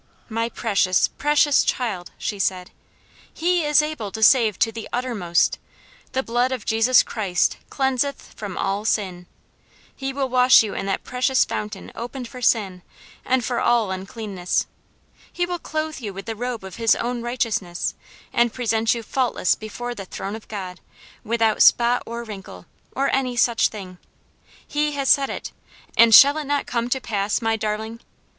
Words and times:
"My 0.29 0.49
precious, 0.49 1.09
precious 1.09 1.63
child," 1.63 2.09
she 2.17 2.39
said, 2.39 2.71
"He 3.31 3.63
is 3.63 3.83
able 3.83 4.09
to 4.13 4.23
save 4.23 4.57
to 4.57 4.71
the 4.71 4.89
uttermost. 4.91 5.59
'The 6.13 6.23
blood 6.23 6.51
of 6.51 6.65
Jesus 6.65 7.03
Christ 7.03 7.57
cleanseth 7.69 8.33
from 8.35 8.57
all 8.57 8.83
sin.' 8.83 9.27
He 9.95 10.11
will 10.11 10.27
wash 10.27 10.63
you 10.63 10.73
in 10.73 10.87
that 10.87 11.03
precious 11.03 11.45
fountain 11.45 11.91
opened 11.93 12.27
for 12.27 12.41
sin, 12.41 12.81
and 13.23 13.45
for 13.45 13.59
all 13.59 13.91
uncleanness. 13.91 14.65
He 15.31 15.45
will 15.45 15.59
clothe 15.59 15.99
you 15.99 16.15
with 16.15 16.25
the 16.25 16.35
robe 16.35 16.63
of 16.63 16.77
his 16.77 16.95
own 16.95 17.21
righteousness, 17.21 17.93
and 18.33 18.51
present 18.51 18.95
you 18.95 19.03
faultless 19.03 19.53
before 19.53 19.93
the 19.93 20.05
throne 20.05 20.35
of 20.35 20.47
God, 20.47 20.79
without 21.23 21.61
spot 21.61 22.01
or 22.07 22.23
wrinkle, 22.23 22.65
or 22.95 23.11
any 23.13 23.35
such 23.35 23.67
thing. 23.67 23.99
He 24.67 24.93
has 24.93 25.09
said 25.09 25.29
it, 25.29 25.51
and 25.95 26.15
shall 26.15 26.37
it 26.39 26.45
not 26.45 26.65
come 26.65 26.89
to 26.89 26.99
pass, 26.99 27.39
my 27.39 27.55
darling? 27.55 27.99